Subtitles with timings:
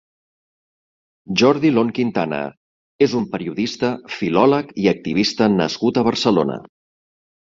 [1.41, 2.39] Jordi Lon Quintana
[3.07, 6.57] és un periodista, filòleg i activista nascut a Barcelona.